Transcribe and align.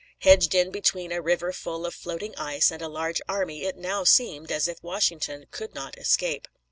Hedged 0.21 0.55
in 0.55 0.71
between 0.71 1.11
a 1.11 1.21
river 1.21 1.53
full 1.53 1.85
of 1.85 1.93
floating 1.93 2.33
ice 2.35 2.71
and 2.71 2.81
a 2.81 2.87
large 2.87 3.21
army, 3.29 3.65
it 3.65 3.77
now 3.77 4.03
seemed 4.03 4.51
as 4.51 4.67
if 4.67 4.81
Washington 4.81 5.45
could 5.51 5.75
not 5.75 5.95
escape. 5.99 6.47